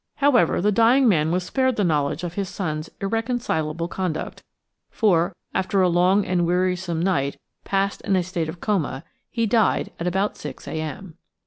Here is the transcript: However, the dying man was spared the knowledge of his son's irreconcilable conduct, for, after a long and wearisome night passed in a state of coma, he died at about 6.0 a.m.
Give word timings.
However, 0.15 0.61
the 0.61 0.71
dying 0.71 1.07
man 1.07 1.29
was 1.31 1.43
spared 1.43 1.75
the 1.75 1.83
knowledge 1.83 2.23
of 2.23 2.33
his 2.33 2.49
son's 2.49 2.89
irreconcilable 2.99 3.87
conduct, 3.87 4.41
for, 4.89 5.35
after 5.53 5.83
a 5.83 5.89
long 5.89 6.25
and 6.25 6.43
wearisome 6.47 6.99
night 6.99 7.37
passed 7.65 8.01
in 8.01 8.15
a 8.15 8.23
state 8.23 8.49
of 8.49 8.59
coma, 8.59 9.03
he 9.29 9.45
died 9.45 9.91
at 9.99 10.07
about 10.07 10.33
6.0 10.33 10.65
a.m. 10.73 11.17